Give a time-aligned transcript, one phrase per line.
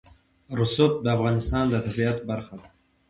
[0.59, 2.67] رسوب د افغانستان د طبیعت برخه ده.